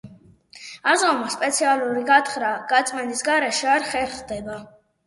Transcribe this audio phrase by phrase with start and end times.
[0.93, 4.63] აზომვა სპეციალური გათხრა-გაწმენდის გარეშე არ ხერხდება.